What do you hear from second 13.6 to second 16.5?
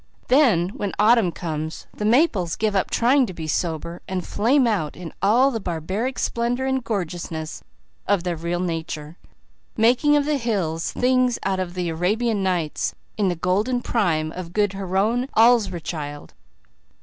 prime of good Haroun Alraschid.